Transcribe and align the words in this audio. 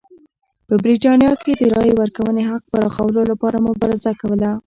په 0.67 0.73
برېټانیا 0.83 1.31
کې 1.41 1.49
یې 1.53 1.57
د 1.59 1.63
رایې 1.73 1.93
ورکونې 2.01 2.41
حق 2.49 2.63
پراخولو 2.71 3.21
لپاره 3.31 3.63
مبارزه 3.67 4.11
کوله. 4.21 4.51